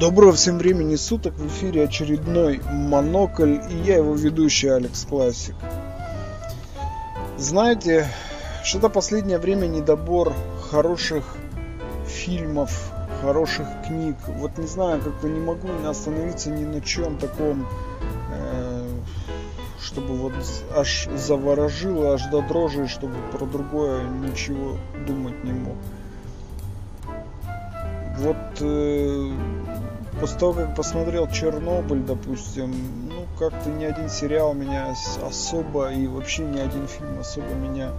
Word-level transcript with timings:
Доброго 0.00 0.32
всем 0.32 0.56
времени 0.56 0.96
суток, 0.96 1.34
в 1.34 1.46
эфире 1.48 1.84
очередной 1.84 2.62
Монокль 2.72 3.58
и 3.70 3.76
я 3.84 3.96
его 3.96 4.14
ведущий 4.14 4.68
Алекс 4.68 5.04
Классик. 5.04 5.54
Знаете, 7.36 8.08
что-то 8.64 8.88
последнее 8.88 9.36
время 9.36 9.66
недобор 9.66 10.32
хороших 10.70 11.36
фильмов, 12.06 12.90
хороших 13.20 13.66
книг. 13.86 14.16
Вот 14.26 14.56
не 14.56 14.66
знаю, 14.66 15.02
как-то 15.02 15.28
не 15.28 15.38
могу 15.38 15.68
остановиться 15.86 16.48
ни 16.48 16.64
на 16.64 16.80
чем 16.80 17.18
таком, 17.18 17.68
э, 18.32 18.88
чтобы 19.82 20.14
вот 20.14 20.32
аж 20.74 21.08
заворожило, 21.14 22.14
аж 22.14 22.24
до 22.30 22.40
дрожи, 22.40 22.88
чтобы 22.88 23.16
про 23.32 23.44
другое 23.44 24.02
ничего 24.04 24.78
думать 25.06 25.44
не 25.44 25.52
мог. 25.52 25.76
Вот 28.16 28.36
э, 28.60 29.30
после 30.20 30.38
того, 30.38 30.52
как 30.52 30.76
посмотрел 30.76 31.26
Чернобыль, 31.28 32.02
допустим, 32.02 32.74
ну, 33.08 33.26
как-то 33.38 33.70
ни 33.70 33.84
один 33.84 34.10
сериал 34.10 34.52
меня 34.52 34.94
особо 35.26 35.90
и 35.90 36.06
вообще 36.06 36.42
ни 36.44 36.60
один 36.60 36.86
фильм 36.86 37.18
особо 37.18 37.54
меня 37.54 37.92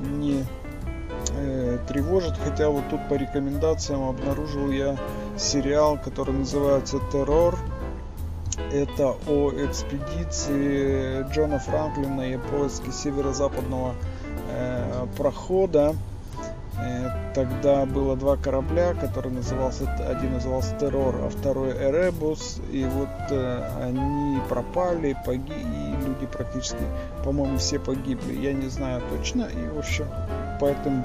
не 0.00 0.44
э, 1.36 1.78
тревожит. 1.86 2.34
Хотя 2.42 2.70
вот 2.70 2.88
тут 2.88 3.06
по 3.08 3.14
рекомендациям 3.14 4.08
обнаружил 4.08 4.70
я 4.70 4.96
сериал, 5.36 5.98
который 6.02 6.34
называется 6.34 6.98
«Террор». 7.12 7.58
Это 8.72 9.16
о 9.26 9.50
экспедиции 9.50 11.26
Джона 11.32 11.58
Франклина 11.58 12.32
и 12.32 12.36
поиске 12.36 12.92
северо-западного 12.92 13.94
э, 14.50 15.06
прохода 15.16 15.94
тогда 17.34 17.86
было 17.86 18.16
два 18.16 18.36
корабля, 18.36 18.94
которые 18.94 19.34
назывался, 19.34 19.84
один 20.06 20.32
назывался 20.32 20.76
Террор, 20.76 21.14
а 21.22 21.28
второй 21.28 21.72
Эребус. 21.72 22.60
И 22.70 22.84
вот 22.84 23.08
э, 23.30 23.84
они 23.84 24.38
пропали, 24.48 25.16
погибли, 25.24 25.54
и 25.54 26.06
люди 26.06 26.26
практически, 26.26 26.82
по-моему, 27.24 27.58
все 27.58 27.78
погибли. 27.78 28.34
Я 28.34 28.52
не 28.52 28.68
знаю 28.68 29.02
точно. 29.10 29.42
И, 29.42 29.68
в 29.68 29.78
общем, 29.78 30.06
поэтому 30.60 31.04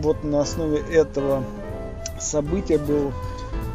вот 0.00 0.24
на 0.24 0.40
основе 0.40 0.78
этого 0.78 1.44
события 2.18 2.78
был 2.78 3.12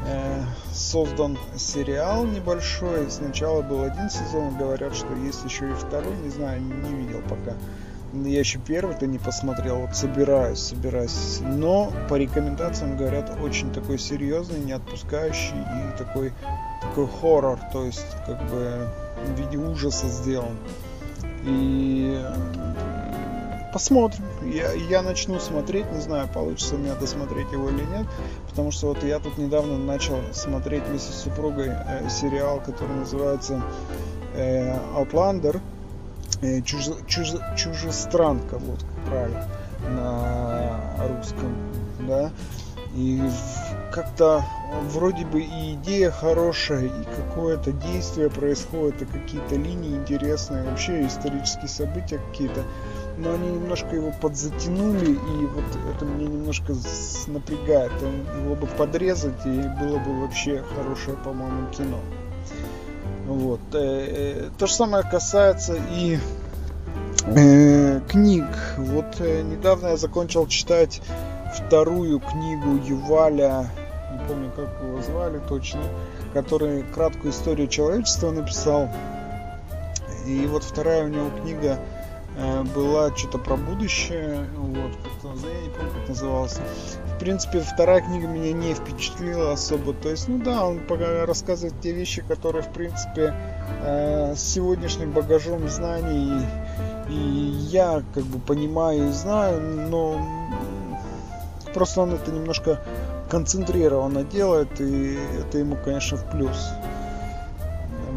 э, 0.07 0.43
создан 0.73 1.37
сериал 1.55 2.25
небольшой. 2.25 3.09
Сначала 3.09 3.61
был 3.61 3.83
один 3.83 4.09
сезон, 4.09 4.57
говорят, 4.57 4.95
что 4.95 5.13
есть 5.15 5.43
еще 5.45 5.69
и 5.69 5.73
второй, 5.73 6.15
не 6.23 6.29
знаю, 6.29 6.61
не 6.61 6.93
видел 6.95 7.21
пока. 7.23 7.55
Я 8.13 8.39
еще 8.39 8.59
первый-то 8.59 9.05
не 9.05 9.19
посмотрел, 9.19 9.79
вот 9.79 9.95
собираюсь, 9.95 10.59
собираюсь. 10.59 11.39
Но 11.41 11.91
по 12.09 12.15
рекомендациям 12.15 12.97
говорят, 12.97 13.37
очень 13.41 13.71
такой 13.73 13.99
серьезный, 13.99 14.59
не 14.59 14.71
отпускающий 14.71 15.57
и 15.57 15.97
такой, 15.97 16.31
такой 16.81 17.07
хоррор, 17.07 17.59
то 17.73 17.83
есть 17.83 18.05
как 18.25 18.41
бы 18.49 18.89
в 19.25 19.39
виде 19.39 19.57
ужаса 19.57 20.07
сделан. 20.07 20.57
И 21.43 22.23
посмотрим. 23.73 24.23
Я, 24.43 24.71
я 24.71 25.01
начну 25.01 25.39
смотреть, 25.39 25.91
не 25.91 25.99
знаю, 25.99 26.27
получится 26.33 26.75
у 26.75 26.77
меня 26.77 26.95
досмотреть 26.95 27.51
его 27.51 27.69
или 27.69 27.83
нет, 27.83 28.07
потому 28.49 28.71
что 28.71 28.87
вот 28.87 29.03
я 29.03 29.19
тут 29.19 29.37
недавно 29.37 29.77
начал 29.77 30.17
смотреть 30.31 30.83
вместе 30.87 31.11
с 31.11 31.23
супругой 31.23 31.69
э, 31.69 32.09
сериал, 32.09 32.61
который 32.65 32.95
называется 32.95 33.61
э, 34.33 34.75
Outlander 34.95 35.59
чужо, 36.65 36.95
чужо, 37.07 37.39
чужестранка, 37.55 38.57
вот 38.57 38.83
правильно 39.07 39.47
на 39.89 40.79
русском, 41.07 41.55
да, 42.07 42.31
и 42.95 43.21
как-то 43.91 44.43
вроде 44.89 45.25
бы 45.25 45.41
и 45.41 45.73
идея 45.75 46.11
хорошая, 46.11 46.85
и 46.85 47.03
какое-то 47.15 47.71
действие 47.71 48.29
происходит, 48.29 49.01
и 49.01 49.05
какие-то 49.05 49.55
линии 49.55 49.95
интересные, 49.95 50.63
вообще 50.63 51.05
исторические 51.05 51.67
события 51.67 52.19
какие-то, 52.31 52.63
но 53.17 53.33
они 53.33 53.49
немножко 53.49 53.95
его 53.95 54.11
подзатянули, 54.21 55.11
и 55.11 55.45
вот 55.45 55.65
это 55.95 56.05
мне 56.05 56.25
немножко 56.25 56.73
напрягает. 57.27 57.91
Его 58.43 58.55
бы 58.55 58.67
подрезать, 58.67 59.45
и 59.45 59.61
было 59.79 59.97
бы 59.99 60.21
вообще 60.21 60.63
хорошее, 60.75 61.17
по-моему, 61.17 61.69
кино. 61.71 61.99
Вот. 63.27 63.59
Э, 63.73 63.77
э, 63.77 64.49
то 64.57 64.67
же 64.67 64.73
самое 64.73 65.03
касается 65.03 65.77
и 65.91 66.17
э, 67.25 67.99
книг. 68.07 68.45
Вот 68.77 69.19
недавно 69.19 69.89
я 69.89 69.97
закончил 69.97 70.47
читать 70.47 71.01
вторую 71.53 72.21
книгу 72.21 72.77
Юваля, 72.85 73.69
не 74.13 74.27
помню, 74.27 74.51
как 74.55 74.69
его 74.81 75.01
звали 75.01 75.41
точно, 75.49 75.81
который 76.33 76.83
краткую 76.83 77.33
историю 77.33 77.67
человечества 77.67 78.31
написал. 78.31 78.89
И 80.25 80.45
вот 80.47 80.63
вторая 80.63 81.05
у 81.05 81.09
него 81.09 81.29
книга 81.41 81.79
была 82.75 83.15
что-то 83.15 83.39
про 83.39 83.55
будущее, 83.55 84.45
вот, 84.57 84.91
я 85.23 85.61
не 85.61 85.69
помню, 85.69 85.91
как 85.99 86.09
назывался. 86.09 86.61
В 87.17 87.19
принципе, 87.19 87.61
вторая 87.61 88.01
книга 88.01 88.27
меня 88.27 88.53
не 88.53 88.75
впечатлила 88.75 89.53
особо, 89.53 89.93
то 89.93 90.07
есть, 90.09 90.27
ну 90.27 90.37
да, 90.37 90.63
он 90.63 90.79
рассказывает 91.25 91.73
те 91.81 91.91
вещи, 91.91 92.21
которые, 92.21 92.61
в 92.61 92.69
принципе, 92.69 93.33
э, 93.81 94.35
с 94.35 94.39
сегодняшним 94.39 95.13
багажом 95.13 95.67
знаний 95.67 96.45
и 97.09 97.15
я, 97.15 98.03
как 98.13 98.23
бы, 98.23 98.37
понимаю 98.37 99.09
и 99.09 99.11
знаю, 99.13 99.59
но 99.89 100.21
просто 101.73 102.01
он 102.01 102.13
это 102.13 102.31
немножко 102.31 102.81
концентрированно 103.31 104.23
делает, 104.23 104.79
и 104.79 105.17
это 105.39 105.57
ему, 105.57 105.75
конечно, 105.83 106.17
в 106.17 106.29
плюс. 106.29 106.69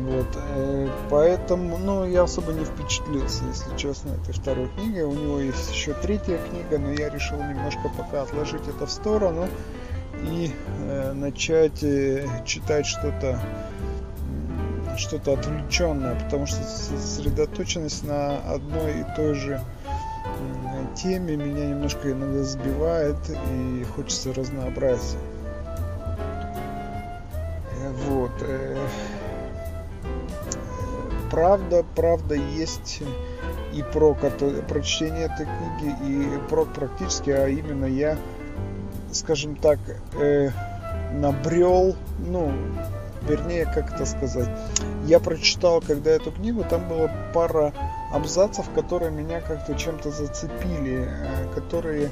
Вот, 0.06 0.27
э, 0.37 0.88
поэтому, 1.11 1.78
ну, 1.78 2.06
я 2.06 2.22
особо 2.22 2.53
не 2.53 2.65
впечатлился, 2.65 3.44
если 3.44 3.77
честно, 3.77 4.11
этой 4.11 4.33
второй 4.33 4.69
книгой. 4.69 5.05
У 5.05 5.12
него 5.12 5.41
есть 5.41 5.72
еще 5.72 5.93
третья 5.94 6.38
книга, 6.38 6.78
но 6.78 6.93
я 6.93 7.11
решил 7.11 7.38
немножко 7.38 7.91
пока 7.97 8.22
отложить 8.22 8.66
это 8.69 8.87
в 8.87 8.91
сторону 8.91 9.49
и 10.22 10.53
э, 10.81 11.12
начать 11.12 11.83
э, 11.83 12.27
читать 12.44 12.87
что-то 12.87 13.41
что-то 14.97 15.33
отвлеченное, 15.33 16.15
потому 16.25 16.47
что 16.47 16.62
сосредоточенность 16.62 18.05
на 18.05 18.39
одной 18.41 19.00
и 19.00 19.16
той 19.16 19.34
же 19.34 19.60
теме 20.94 21.37
меня 21.37 21.66
немножко 21.66 22.10
иногда 22.10 22.43
сбивает 22.43 23.16
и 23.31 23.84
хочется 23.84 24.33
разнообразия. 24.34 25.19
Правда, 31.41 31.84
правда 31.97 32.34
есть 32.34 33.03
и 33.73 33.83
про 33.95 34.15
прочтение 34.69 35.25
этой 35.25 35.47
книги, 35.47 35.97
и 36.06 36.49
про 36.51 36.67
практически, 36.67 37.31
а 37.31 37.49
именно 37.49 37.87
я, 37.87 38.19
скажем 39.11 39.56
так, 39.56 39.78
э, 40.21 40.51
набрел, 41.15 41.97
ну, 42.19 42.53
вернее, 43.23 43.65
как 43.65 43.95
это 43.95 44.05
сказать, 44.05 44.51
я 45.06 45.19
прочитал, 45.19 45.81
когда 45.81 46.11
эту 46.11 46.31
книгу, 46.31 46.62
там 46.69 46.87
была 46.87 47.11
пара 47.33 47.72
абзацев, 48.12 48.69
которые 48.75 49.11
меня 49.11 49.41
как-то 49.41 49.75
чем-то 49.75 50.11
зацепили, 50.11 51.09
э, 51.09 51.55
которые 51.55 52.11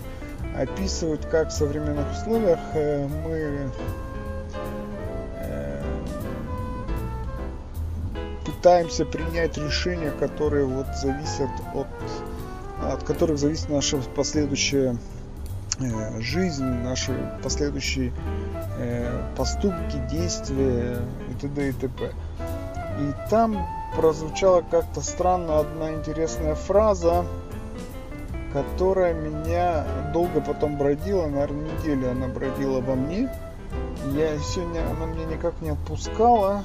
описывают, 0.56 1.26
как 1.26 1.50
в 1.50 1.52
современных 1.52 2.10
условиях 2.12 2.60
э, 2.72 3.06
мы 3.06 3.70
пытаемся 8.58 9.04
принять 9.04 9.56
решения, 9.56 10.10
которые 10.10 10.64
вот 10.64 10.86
зависят 10.96 11.48
от, 11.74 11.86
от 12.82 13.04
которых 13.04 13.38
зависит 13.38 13.68
наша 13.68 13.98
последующая 14.16 14.96
э, 15.78 16.20
жизнь, 16.20 16.64
наши 16.64 17.12
последующие 17.42 18.12
э, 18.78 19.34
поступки, 19.36 19.96
действия 20.10 20.98
и 21.30 21.34
т.д. 21.40 21.68
и 21.68 21.72
т.п. 21.72 22.12
И 23.00 23.30
там 23.30 23.64
прозвучала 23.94 24.62
как-то 24.68 25.02
странно 25.02 25.60
одна 25.60 25.92
интересная 25.94 26.56
фраза, 26.56 27.24
которая 28.52 29.14
меня 29.14 29.86
долго 30.12 30.40
потом 30.40 30.76
бродила, 30.76 31.26
наверное, 31.26 31.70
неделю 31.78 32.10
она 32.10 32.26
бродила 32.26 32.80
во 32.80 32.96
мне. 32.96 33.30
Я 34.16 34.36
сегодня, 34.40 34.80
она 34.90 35.06
меня 35.06 35.26
никак 35.26 35.60
не 35.60 35.70
отпускала, 35.70 36.64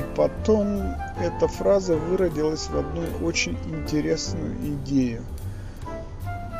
и 0.00 0.16
потом 0.16 0.94
эта 1.20 1.46
фраза 1.46 1.96
выродилась 1.96 2.68
в 2.68 2.78
одну 2.78 3.02
очень 3.22 3.58
интересную 3.66 4.54
идею. 4.54 5.22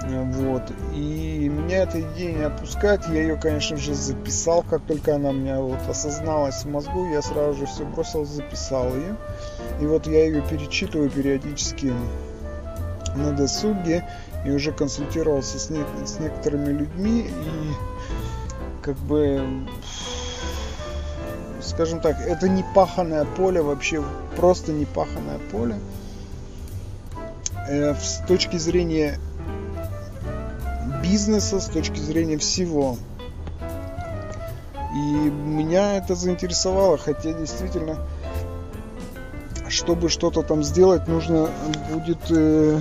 Вот. 0.06 0.62
И 0.94 1.48
меня 1.48 1.82
эта 1.82 2.00
идея 2.00 2.34
не 2.34 2.42
отпускает. 2.44 3.06
Я 3.08 3.22
ее, 3.22 3.36
конечно 3.36 3.76
же, 3.76 3.94
записал. 3.94 4.62
Как 4.62 4.82
только 4.82 5.14
она 5.14 5.30
у 5.30 5.32
меня 5.32 5.60
вот 5.60 5.78
осозналась 5.88 6.64
в 6.64 6.70
мозгу, 6.70 7.06
я 7.12 7.22
сразу 7.22 7.60
же 7.60 7.66
все 7.66 7.84
бросил, 7.84 8.24
записал 8.24 8.94
ее. 8.94 9.16
И 9.80 9.86
вот 9.86 10.06
я 10.06 10.24
ее 10.24 10.42
перечитываю 10.42 11.10
периодически 11.10 11.92
на 13.14 13.32
досуге. 13.32 14.08
И 14.44 14.50
уже 14.50 14.72
консультировался 14.72 15.58
с, 15.58 15.68
не, 15.68 15.84
с 16.06 16.18
некоторыми 16.18 16.72
людьми. 16.72 17.28
И 17.28 18.82
как 18.82 18.96
бы 18.96 19.42
скажем 21.70 22.00
так, 22.00 22.20
это 22.20 22.48
не 22.48 22.64
паханное 22.74 23.24
поле, 23.24 23.62
вообще 23.62 24.02
просто 24.36 24.72
не 24.72 24.84
паханное 24.84 25.38
поле. 25.50 25.76
Э, 27.68 27.94
с 27.94 28.22
точки 28.26 28.56
зрения 28.56 29.18
бизнеса, 31.02 31.60
с 31.60 31.66
точки 31.66 31.98
зрения 31.98 32.36
всего. 32.36 32.96
И 34.94 35.00
меня 35.00 35.96
это 35.96 36.14
заинтересовало, 36.16 36.98
хотя 36.98 37.32
действительно, 37.32 37.96
чтобы 39.68 40.08
что-то 40.08 40.42
там 40.42 40.64
сделать, 40.64 41.06
нужно 41.06 41.48
будет 41.92 42.18
э, 42.30 42.80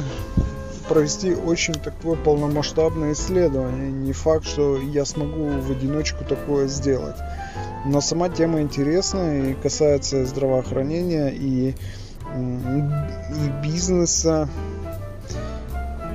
провести 0.87 1.35
очень 1.35 1.75
такое 1.75 2.15
полномасштабное 2.15 3.13
исследование. 3.13 3.91
Не 3.91 4.13
факт, 4.13 4.45
что 4.45 4.77
я 4.77 5.05
смогу 5.05 5.49
в 5.61 5.71
одиночку 5.71 6.25
такое 6.25 6.67
сделать. 6.67 7.15
Но 7.85 8.01
сама 8.01 8.29
тема 8.29 8.61
интересная 8.61 9.51
и 9.51 9.53
касается 9.53 10.25
здравоохранения 10.25 11.29
и, 11.29 11.69
и 11.69 13.63
бизнеса. 13.63 14.49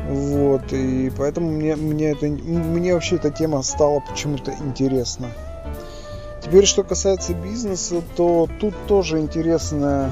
Вот, 0.08 0.72
и 0.72 1.10
поэтому 1.16 1.50
мне, 1.50 1.76
мне, 1.76 2.10
это, 2.10 2.26
мне 2.26 2.92
вообще 2.92 3.16
эта 3.16 3.30
тема 3.30 3.62
стала 3.62 4.00
почему-то 4.00 4.52
интересна. 4.52 5.28
Теперь, 6.42 6.66
что 6.66 6.84
касается 6.84 7.32
бизнеса, 7.32 8.02
то 8.14 8.46
тут 8.60 8.74
тоже 8.86 9.18
интересная 9.18 10.10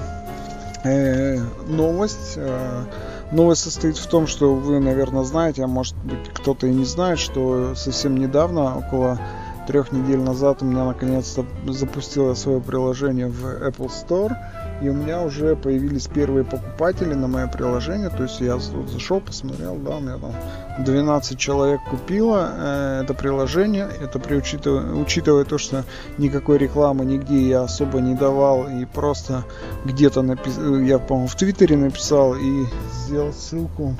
э, 0.82 1.38
новость. 1.66 2.34
Э, 2.36 2.84
новость 3.32 3.64
состоит 3.64 3.98
в 3.98 4.06
том, 4.06 4.26
что 4.26 4.54
вы, 4.54 4.80
наверное, 4.80 5.24
знаете, 5.24 5.62
а 5.62 5.66
может 5.66 5.94
быть 5.98 6.30
кто-то 6.32 6.66
и 6.66 6.72
не 6.72 6.86
знает, 6.86 7.18
что 7.18 7.74
совсем 7.74 8.16
недавно, 8.16 8.78
около 8.78 9.18
трех 9.66 9.92
недель 9.92 10.20
назад, 10.20 10.62
у 10.62 10.64
меня 10.64 10.84
наконец-то 10.84 11.44
запустило 11.66 12.34
свое 12.34 12.60
приложение 12.60 13.28
в 13.28 13.44
Apple 13.44 13.90
Store 13.90 14.36
и 14.82 14.88
у 14.88 14.94
меня 14.94 15.22
уже 15.22 15.54
появились 15.54 16.08
первые 16.08 16.44
покупатели 16.44 17.14
на 17.14 17.28
мое 17.28 17.46
приложение, 17.46 18.08
то 18.10 18.24
есть 18.24 18.40
я 18.40 18.54
тут 18.58 18.88
зашел, 18.90 19.20
посмотрел, 19.20 19.76
да, 19.76 19.96
у 19.96 20.00
меня 20.00 20.18
там 20.18 20.84
12 20.84 21.38
человек 21.38 21.80
купило 21.88 22.50
э, 22.52 23.00
это 23.04 23.14
приложение, 23.14 23.88
это 24.00 24.18
при 24.18 24.34
учитывая, 24.34 24.92
учитывая 24.94 25.44
то, 25.44 25.58
что 25.58 25.84
никакой 26.18 26.58
рекламы 26.58 27.04
нигде 27.04 27.48
я 27.48 27.62
особо 27.62 28.00
не 28.00 28.14
давал 28.14 28.68
и 28.68 28.84
просто 28.84 29.44
где-то 29.84 30.22
написал, 30.22 30.78
я, 30.78 30.98
по-моему, 30.98 31.28
в 31.28 31.36
Твиттере 31.36 31.76
написал 31.76 32.34
и 32.34 32.64
сделал 33.06 33.32
ссылку 33.32 33.94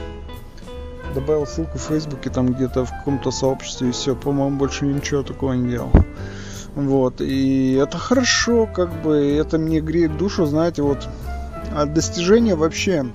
добавил 1.13 1.47
ссылку 1.47 1.79
в 1.79 1.83
Фейсбуке, 1.83 2.31
там 2.31 2.53
где-то 2.53 2.85
в 2.85 2.91
каком-то 2.91 3.31
сообществе, 3.31 3.89
и 3.89 3.93
все, 3.93 4.15
по-моему, 4.15 4.57
больше 4.57 4.87
ничего 4.87 5.23
такого 5.23 5.53
не 5.53 5.71
делал. 5.71 5.91
Вот, 6.75 7.21
и 7.21 7.75
это 7.75 7.99
хорошо, 7.99 8.67
как 8.67 9.03
бы, 9.03 9.37
это 9.37 9.59
мне 9.59 9.81
греет 9.81 10.17
душу, 10.17 10.47
знаете, 10.47 10.83
вот, 10.83 11.07
от 11.77 11.93
достижения 11.93 12.55
вообще 12.55 13.07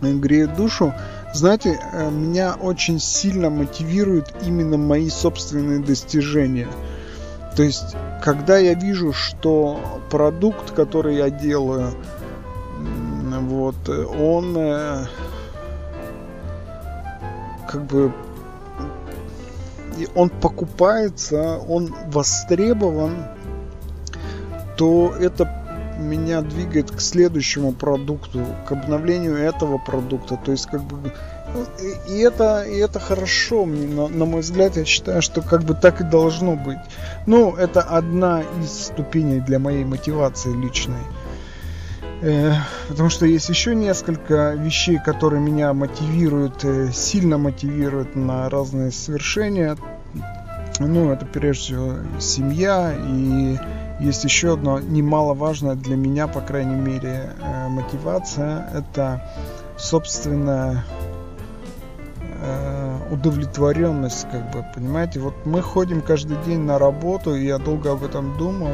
греет 0.00 0.56
душу. 0.56 0.94
Знаете, 1.34 1.78
э, 1.92 2.10
меня 2.10 2.54
очень 2.54 2.98
сильно 2.98 3.50
мотивируют 3.50 4.32
именно 4.42 4.78
мои 4.78 5.10
собственные 5.10 5.80
достижения. 5.80 6.68
То 7.56 7.62
есть, 7.62 7.96
когда 8.22 8.56
я 8.58 8.74
вижу, 8.74 9.12
что 9.12 9.78
продукт, 10.10 10.70
который 10.70 11.16
я 11.16 11.30
делаю, 11.30 11.92
вот, 13.40 13.88
он 13.88 14.56
э, 14.56 15.06
как 17.68 17.84
бы 17.84 18.12
он 20.14 20.30
покупается, 20.30 21.58
он 21.58 21.94
востребован, 22.06 23.24
то 24.76 25.14
это 25.18 25.64
меня 25.98 26.42
двигает 26.42 26.90
к 26.90 27.00
следующему 27.00 27.72
продукту, 27.72 28.44
к 28.66 28.72
обновлению 28.72 29.36
этого 29.36 29.78
продукта. 29.78 30.38
То 30.42 30.52
есть 30.52 30.66
как 30.66 30.82
бы 30.82 31.12
и 32.08 32.18
это, 32.18 32.64
и 32.64 32.76
это 32.76 33.00
хорошо, 33.00 33.64
на, 33.64 34.08
на 34.08 34.24
мой 34.24 34.40
взгляд, 34.40 34.76
я 34.76 34.84
считаю, 34.84 35.22
что 35.22 35.40
как 35.40 35.62
бы 35.62 35.74
так 35.74 36.00
и 36.00 36.04
должно 36.04 36.54
быть. 36.54 36.78
Ну, 37.26 37.54
это 37.54 37.80
одна 37.80 38.42
из 38.62 38.86
ступеней 38.86 39.40
для 39.40 39.58
моей 39.58 39.84
мотивации 39.84 40.52
личной. 40.52 41.02
Э, 42.26 42.54
потому 42.88 43.08
что 43.08 43.24
есть 43.24 43.48
еще 43.48 43.76
несколько 43.76 44.54
вещей, 44.54 44.98
которые 44.98 45.40
меня 45.40 45.72
мотивируют, 45.72 46.64
э, 46.64 46.90
сильно 46.92 47.38
мотивируют 47.38 48.16
на 48.16 48.50
разные 48.50 48.90
свершения. 48.90 49.76
Ну, 50.80 51.12
это 51.12 51.24
прежде 51.24 51.62
всего 51.62 51.92
семья 52.18 52.92
и 52.98 53.56
есть 54.00 54.24
еще 54.24 54.54
одно 54.54 54.80
немаловажное 54.80 55.76
для 55.76 55.94
меня, 55.94 56.26
по 56.26 56.40
крайней 56.40 56.74
мере, 56.74 57.30
э, 57.40 57.68
мотивация. 57.68 58.70
Это 58.74 59.22
собственная 59.78 60.84
удовлетворенность, 63.10 64.26
как 64.30 64.50
бы, 64.52 64.64
понимаете, 64.74 65.20
вот 65.20 65.34
мы 65.46 65.62
ходим 65.62 66.02
каждый 66.02 66.36
день 66.44 66.60
на 66.60 66.78
работу, 66.78 67.34
и 67.34 67.46
я 67.46 67.58
долго 67.58 67.92
об 67.92 68.04
этом 68.04 68.36
думал, 68.36 68.72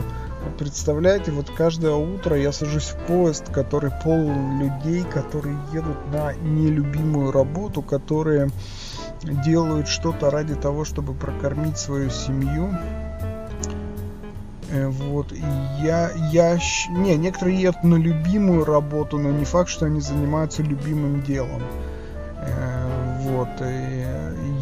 Представляете, 0.59 1.33
вот 1.33 1.51
каждое 1.51 1.95
утро 1.95 2.37
я 2.37 2.53
сажусь 2.53 2.91
в 2.91 3.07
поезд, 3.07 3.51
который 3.53 3.91
полон 4.05 4.61
людей, 4.61 5.03
которые 5.05 5.57
едут 5.73 5.99
на 6.13 6.35
нелюбимую 6.35 7.33
работу, 7.33 7.83
которые 7.83 8.51
делают 9.45 9.89
что-то 9.89 10.31
ради 10.31 10.55
того, 10.55 10.85
чтобы 10.85 11.15
прокормить 11.15 11.79
свою 11.79 12.11
семью. 12.11 12.75
Э, 14.71 14.89
вот, 14.89 15.33
и 15.33 15.45
я, 15.83 16.11
я, 16.31 16.59
не, 16.91 17.17
некоторые 17.17 17.61
едут 17.61 17.85
на 17.85 17.97
любимую 17.97 18.65
работу, 18.65 19.19
но 19.19 19.31
не 19.31 19.45
факт, 19.45 19.69
что 19.69 19.87
они 19.87 20.01
занимаются 20.01 20.63
любимым 20.63 21.23
делом. 21.23 21.63
Вот, 23.43 23.61
и 23.61 24.07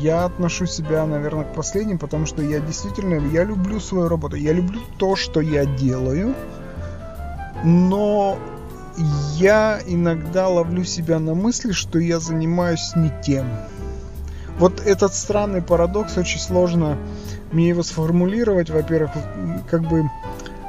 я 0.00 0.24
отношу 0.24 0.64
себя, 0.64 1.04
наверное, 1.04 1.44
к 1.44 1.52
последним, 1.52 1.98
потому 1.98 2.24
что 2.24 2.40
я 2.40 2.60
действительно, 2.60 3.16
я 3.28 3.44
люблю 3.44 3.78
свою 3.78 4.08
работу, 4.08 4.36
я 4.36 4.54
люблю 4.54 4.80
то, 4.96 5.16
что 5.16 5.42
я 5.42 5.66
делаю, 5.66 6.34
но 7.62 8.38
я 9.36 9.80
иногда 9.86 10.48
ловлю 10.48 10.84
себя 10.84 11.18
на 11.18 11.34
мысли, 11.34 11.72
что 11.72 11.98
я 11.98 12.20
занимаюсь 12.20 12.92
не 12.96 13.12
тем. 13.22 13.44
Вот 14.58 14.80
этот 14.80 15.12
странный 15.14 15.60
парадокс 15.60 16.16
очень 16.16 16.40
сложно 16.40 16.96
мне 17.52 17.68
его 17.68 17.82
сформулировать. 17.82 18.70
Во-первых, 18.70 19.10
как 19.70 19.82
бы, 19.82 20.08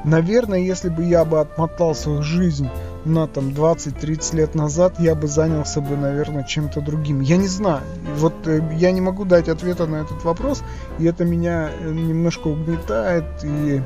наверное, 0.04 0.60
если 0.60 0.90
бы 0.90 1.06
я 1.06 1.24
бы 1.24 1.40
отмотал 1.40 1.96
свою 1.96 2.24
жизнь 2.24 2.68
на 3.06 3.28
там 3.28 3.50
20-30 3.50 4.36
лет 4.36 4.56
назад 4.56 5.00
я 5.00 5.16
бы 5.16 5.28
занялся 5.28 5.82
бы, 5.82 5.98
наверное, 5.98 6.44
чем-то 6.44 6.82
другим. 6.82 7.22
Я 7.22 7.38
не 7.38 7.48
знаю. 7.48 7.82
Вот 8.18 8.48
э, 8.48 8.62
я 8.76 8.92
не 8.92 9.02
могу 9.02 9.26
дать 9.26 9.50
ответа 9.50 9.88
на 9.88 9.98
этот 9.98 10.24
вопрос, 10.24 10.64
и 11.00 11.06
это 11.06 11.26
меня 11.26 11.70
э, 11.70 11.92
немножко 11.92 12.48
угнетает 12.48 13.26
и 13.44 13.82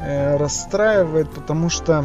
э, 0.00 0.36
расстраивает, 0.36 1.30
потому 1.30 1.68
что 1.70 2.04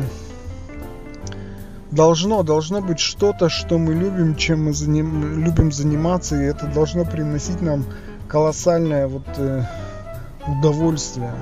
должно, 1.91 2.44
должно 2.44 2.82
быть 2.82 3.00
что-то, 3.00 3.50
что 3.50 3.77
мы 3.77 3.94
любим, 3.94 4.36
чем 4.36 4.65
мы 4.65 4.74
заним, 4.74 5.44
любим 5.44 5.72
заниматься, 5.72 6.36
и 6.36 6.46
это 6.46 6.67
должно 6.67 7.06
приносить 7.06 7.62
нам 7.62 7.86
колоссальное 8.27 9.08
вот 9.08 9.27
э, 9.38 9.63
удовольствие. 10.48 11.34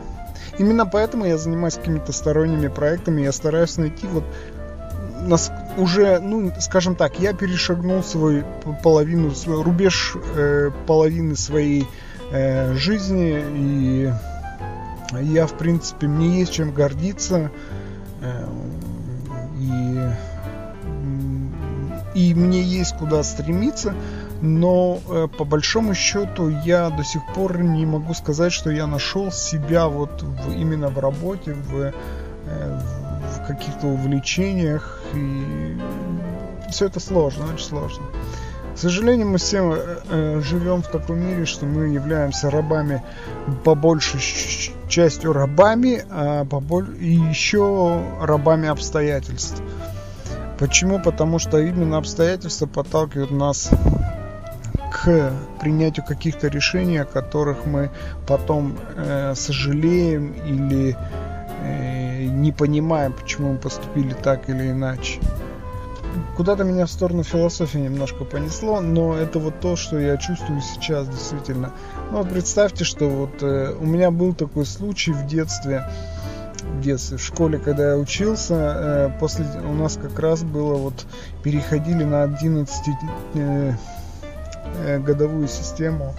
Именно 0.57 0.85
поэтому 0.85 1.25
я 1.25 1.37
занимаюсь 1.37 1.75
какими-то 1.75 2.13
сторонними 2.13 2.67
проектами, 2.67 3.21
я 3.21 3.31
стараюсь 3.31 3.77
найти 3.77 4.07
вот 4.07 4.23
нас 5.27 5.51
уже, 5.77 6.19
ну, 6.19 6.51
скажем 6.59 6.95
так, 6.95 7.19
я 7.19 7.33
перешагнул 7.33 8.03
свой 8.03 8.43
половину, 8.83 9.31
свой 9.31 9.61
рубеж 9.63 10.15
э, 10.35 10.71
половины 10.87 11.35
своей 11.35 11.87
э, 12.31 12.73
жизни, 12.75 13.43
и 13.55 14.13
я, 15.21 15.47
в 15.47 15.53
принципе, 15.57 16.07
мне 16.07 16.39
есть 16.39 16.53
чем 16.53 16.71
гордиться, 16.71 17.51
э, 18.21 18.47
и, 19.59 20.01
и 22.15 22.33
мне 22.33 22.61
есть 22.61 22.95
куда 22.97 23.23
стремиться, 23.23 23.93
но 24.41 24.99
э, 25.09 25.27
по 25.37 25.45
большому 25.45 25.93
счету 25.93 26.49
я 26.49 26.89
до 26.89 27.03
сих 27.03 27.21
пор 27.33 27.61
не 27.61 27.85
могу 27.85 28.13
сказать, 28.13 28.51
что 28.51 28.69
я 28.69 28.87
нашел 28.87 29.31
себя 29.31 29.87
вот 29.87 30.21
в, 30.21 30.51
именно 30.51 30.89
в 30.89 30.99
работе, 30.99 31.53
в, 31.53 31.75
э, 31.81 31.91
в 32.45 33.04
каких-то 33.47 33.87
увлечениях 33.87 35.01
и 35.13 35.77
все 36.69 36.87
это 36.87 36.99
сложно, 36.99 37.45
очень 37.53 37.65
сложно. 37.65 38.05
К 38.73 38.77
сожалению, 38.77 39.29
мы 39.29 39.37
все 39.37 39.73
э, 39.73 39.97
э 40.09 40.41
живем 40.41 40.81
в 40.81 40.87
таком 40.87 41.19
мире, 41.19 41.45
что 41.45 41.65
мы 41.65 41.87
являемся 41.87 42.49
рабами, 42.49 43.01
по 43.63 43.73
большей 43.73 44.19
частью 44.89 45.31
рабами, 45.31 46.03
а 46.09 46.43
по 46.43 46.59
боль... 46.59 46.95
и 46.99 47.13
еще 47.13 48.03
рабами 48.19 48.67
обстоятельств. 48.67 49.61
Почему? 50.59 50.99
Потому 50.99 51.39
что 51.39 51.59
именно 51.59 51.97
обстоятельства 51.97 52.65
подталкивают 52.65 53.31
нас 53.31 53.69
к 54.91 55.31
принятию 55.59 56.05
каких-то 56.05 56.47
решений, 56.47 56.97
о 56.97 57.05
которых 57.05 57.65
мы 57.65 57.91
потом 58.27 58.77
э, 58.95 59.33
сожалеем 59.35 60.33
или 60.45 60.97
э, 61.61 62.04
не 62.45 62.51
понимаем, 62.51 63.11
почему 63.11 63.53
мы 63.53 63.57
поступили 63.57 64.13
так 64.13 64.49
или 64.49 64.69
иначе. 64.69 65.19
Куда-то 66.37 66.63
меня 66.63 66.85
в 66.85 66.91
сторону 66.91 67.23
философии 67.23 67.79
немножко 67.79 68.23
понесло, 68.23 68.81
но 68.81 69.15
это 69.15 69.39
вот 69.39 69.59
то, 69.59 69.75
что 69.75 69.99
я 69.99 70.15
чувствую 70.17 70.61
сейчас 70.61 71.07
действительно. 71.07 71.71
Ну 72.11 72.19
вот 72.19 72.29
представьте, 72.29 72.83
что 72.83 73.09
вот 73.09 73.41
э, 73.41 73.73
у 73.77 73.85
меня 73.85 74.11
был 74.11 74.33
такой 74.33 74.65
случай 74.65 75.11
в 75.11 75.25
детстве, 75.25 75.85
в 76.61 76.81
детстве, 76.81 77.17
в 77.17 77.21
школе, 77.21 77.57
когда 77.57 77.91
я 77.91 77.97
учился, 77.97 78.53
э, 78.53 79.19
после 79.19 79.45
у 79.67 79.73
нас 79.73 79.97
как 79.97 80.17
раз 80.19 80.43
было 80.43 80.75
вот 80.75 81.05
переходили 81.43 82.03
на 82.03 82.23
11 82.23 82.87
э, 83.33 83.73
э, 84.85 84.99
годовую 84.99 85.47
систему. 85.47 86.13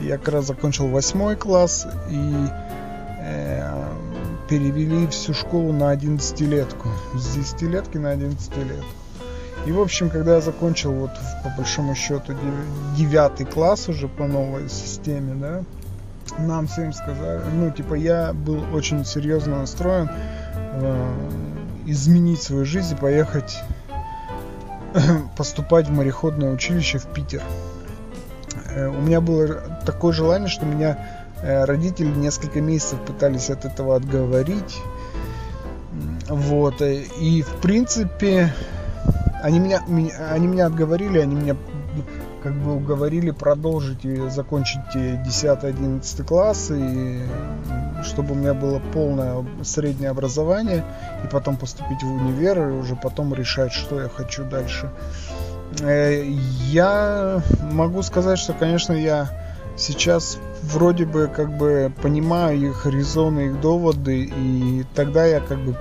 Я 0.00 0.16
как 0.18 0.28
раз 0.28 0.46
закончил 0.46 0.88
восьмой 0.88 1.36
класс 1.36 1.86
и 2.08 2.34
э, 3.20 3.65
перевели 4.48 5.06
всю 5.08 5.34
школу 5.34 5.72
на 5.72 5.94
11-летку. 5.94 6.88
С 7.14 7.36
10-летки 7.36 7.98
на 7.98 8.14
11-летку. 8.14 8.86
И, 9.66 9.72
в 9.72 9.80
общем, 9.80 10.10
когда 10.10 10.36
я 10.36 10.40
закончил, 10.40 10.92
вот, 10.92 11.10
по 11.42 11.50
большому 11.56 11.94
счету, 11.94 12.34
девятый 12.96 13.46
класс 13.46 13.88
уже 13.88 14.06
по 14.06 14.26
новой 14.26 14.68
системе, 14.68 15.34
да, 15.34 15.62
нам 16.38 16.68
всем 16.68 16.92
сказали, 16.92 17.40
ну, 17.52 17.70
типа, 17.70 17.94
я 17.94 18.32
был 18.32 18.62
очень 18.72 19.04
серьезно 19.04 19.60
настроен 19.60 20.08
э, 20.54 21.14
изменить 21.86 22.42
свою 22.42 22.64
жизнь 22.64 22.94
и 22.94 22.96
поехать 22.96 23.62
поступать 25.36 25.88
в 25.88 25.92
мореходное 25.92 26.52
училище 26.52 26.98
в 26.98 27.06
Питер. 27.06 27.42
Э, 28.70 28.88
у 28.88 29.00
меня 29.00 29.20
было 29.20 29.80
такое 29.84 30.12
желание, 30.12 30.48
что 30.48 30.64
меня 30.64 31.15
родители 31.42 32.08
несколько 32.08 32.60
месяцев 32.60 33.00
пытались 33.00 33.50
от 33.50 33.64
этого 33.64 33.96
отговорить. 33.96 34.80
Вот. 36.28 36.82
Э, 36.82 37.02
и, 37.20 37.42
в 37.42 37.54
принципе, 37.60 38.52
они 39.42 39.58
меня, 39.58 39.82
они 40.30 40.46
меня 40.46 40.66
отговорили, 40.66 41.18
они 41.18 41.34
меня 41.34 41.56
как 42.42 42.54
бы 42.54 42.76
уговорили 42.76 43.32
продолжить 43.32 44.04
и 44.04 44.28
закончить 44.28 44.80
10-11 44.94 46.24
класс, 46.24 46.70
и 46.70 47.20
чтобы 48.04 48.32
у 48.32 48.34
меня 48.36 48.54
было 48.54 48.80
полное 48.92 49.44
среднее 49.64 50.10
образование, 50.10 50.84
и 51.24 51.28
потом 51.28 51.56
поступить 51.56 52.02
в 52.02 52.06
универ, 52.06 52.68
и 52.68 52.72
уже 52.72 52.94
потом 52.94 53.34
решать, 53.34 53.72
что 53.72 54.00
я 54.00 54.08
хочу 54.08 54.44
дальше. 54.44 54.90
Э, 55.80 56.22
я 56.24 57.42
могу 57.72 58.02
сказать, 58.02 58.38
что, 58.38 58.52
конечно, 58.52 58.92
я 58.92 59.28
сейчас 59.76 60.38
вроде 60.62 61.04
бы 61.04 61.28
как 61.28 61.56
бы 61.56 61.92
понимаю 62.02 62.70
их 62.70 62.86
резоны, 62.86 63.46
их 63.46 63.60
доводы, 63.60 64.24
и 64.24 64.84
тогда 64.94 65.24
я 65.24 65.40
как 65.40 65.58
бы 65.58 65.76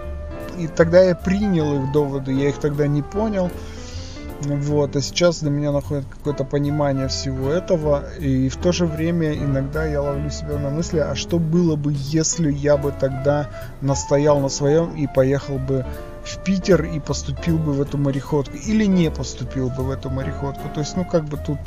и 0.57 0.67
тогда 0.67 1.01
я 1.01 1.15
принял 1.15 1.83
их 1.83 1.91
доводы, 1.91 2.31
я 2.31 2.49
их 2.49 2.57
тогда 2.57 2.87
не 2.87 3.01
понял. 3.01 3.51
Вот, 4.41 4.95
а 4.95 5.01
сейчас 5.01 5.39
для 5.39 5.49
меня 5.49 5.71
находит 5.71 6.05
какое-то 6.05 6.43
понимание 6.43 7.07
всего 7.07 7.49
этого, 7.49 8.03
и 8.19 8.49
в 8.49 8.57
то 8.57 8.71
же 8.71 8.85
время 8.85 9.33
иногда 9.33 9.85
я 9.85 10.01
ловлю 10.01 10.29
себя 10.29 10.57
на 10.59 10.69
мысли, 10.69 10.99
а 10.99 11.15
что 11.15 11.39
было 11.39 11.75
бы, 11.77 11.93
если 11.95 12.51
я 12.51 12.75
бы 12.75 12.91
тогда 12.91 13.49
настоял 13.81 14.39
на 14.39 14.49
своем 14.49 14.93
и 14.93 15.07
поехал 15.07 15.57
бы 15.57 15.85
в 16.23 16.43
Питер 16.43 16.83
и 16.83 16.99
поступил 16.99 17.57
бы 17.57 17.71
в 17.71 17.81
эту 17.81 17.97
мореходку, 17.97 18.55
или 18.57 18.85
не 18.85 19.09
поступил 19.09 19.69
бы 19.69 19.83
в 19.83 19.89
эту 19.89 20.09
мореходку. 20.09 20.67
То 20.73 20.81
есть, 20.81 20.97
ну, 20.97 21.05
как 21.05 21.23
бы 21.25 21.37
тут 21.37 21.59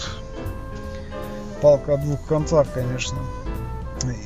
палка 1.61 1.95
о 1.95 1.97
двух 1.97 2.25
концах, 2.27 2.67
конечно. 2.73 3.19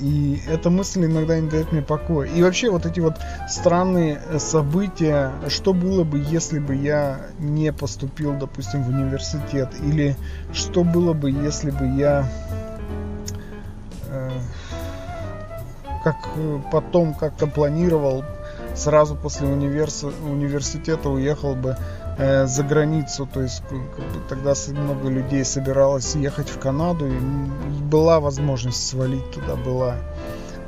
И 0.01 0.41
эта 0.49 0.71
мысль 0.71 1.07
иногда 1.07 1.39
не 1.41 1.49
дает 1.49 1.73
мне 1.73 1.83
покоя. 1.83 2.29
И 2.29 2.43
вообще 2.43 2.71
вот 2.71 2.85
эти 2.87 3.01
вот 3.01 3.17
странные 3.49 4.21
события, 4.39 5.33
что 5.49 5.73
было 5.73 6.05
бы, 6.05 6.19
если 6.19 6.59
бы 6.59 6.75
я 6.75 7.21
не 7.39 7.73
поступил, 7.73 8.35
допустим, 8.35 8.83
в 8.83 8.89
университет, 8.89 9.71
или 9.83 10.17
что 10.53 10.85
было 10.85 11.15
бы, 11.15 11.31
если 11.31 11.71
бы 11.71 11.87
я 11.87 12.29
э, 14.11 14.31
как 16.05 16.17
потом 16.71 17.15
как-то 17.15 17.47
планировал 17.47 18.25
сразу 18.75 19.15
после 19.15 19.47
универс... 19.47 20.05
университета 20.05 21.09
уехал 21.09 21.55
бы 21.55 21.77
э, 22.19 22.47
за 22.47 22.62
границу, 22.62 23.28
то 23.33 23.40
есть 23.40 23.62
бы, 23.71 23.81
тогда 24.28 24.54
много 24.69 25.09
людей 25.09 25.45
собиралось 25.45 26.14
ехать 26.14 26.49
в 26.49 26.59
Канаду, 26.59 27.07
и, 27.07 27.19
была 27.90 28.21
возможность 28.21 28.87
свалить 28.87 29.31
туда, 29.31 29.57
была. 29.57 29.97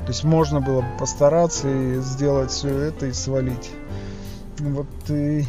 То 0.05 0.11
есть 0.11 0.23
можно 0.23 0.61
было 0.61 0.81
бы 0.81 0.97
постараться 0.99 1.67
и 1.67 1.99
сделать 1.99 2.51
все 2.51 2.69
это 2.69 3.07
и 3.07 3.13
свалить. 3.13 3.71
Вот 4.59 4.87
и 5.09 5.45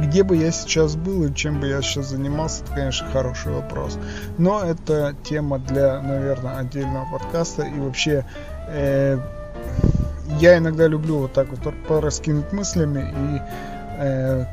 где 0.00 0.22
бы 0.22 0.36
я 0.36 0.50
сейчас 0.50 0.96
был 0.96 1.24
и 1.24 1.34
чем 1.34 1.60
бы 1.60 1.68
я 1.68 1.82
сейчас 1.82 2.08
занимался, 2.08 2.62
это, 2.64 2.74
конечно, 2.74 3.08
хороший 3.12 3.52
вопрос. 3.52 3.98
Но 4.36 4.62
это 4.62 5.14
тема 5.24 5.58
для, 5.58 6.00
наверное, 6.00 6.58
отдельного 6.58 7.06
подкаста. 7.10 7.62
И 7.62 7.78
вообще, 7.78 8.24
э, 8.68 9.18
я 10.40 10.58
иногда 10.58 10.86
люблю 10.86 11.18
вот 11.18 11.32
так 11.32 11.48
вот 11.48 11.74
пораскинуть 11.86 12.52
мыслями 12.52 13.12
и 13.16 13.77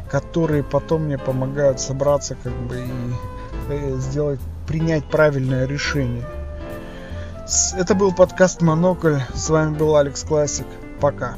которые 0.09 0.63
потом 0.63 1.03
мне 1.03 1.17
помогают 1.17 1.79
собраться 1.79 2.35
как 2.41 2.53
бы 2.53 2.79
и 2.79 3.13
э, 3.69 3.95
сделать, 3.97 4.39
принять 4.67 5.05
правильное 5.05 5.65
решение. 5.67 6.25
Это 7.77 7.93
был 7.93 8.11
подкаст 8.11 8.61
Монокль. 8.61 9.19
С 9.33 9.49
вами 9.49 9.75
был 9.75 9.95
Алекс 9.95 10.23
Классик. 10.23 10.65
Пока. 10.99 11.35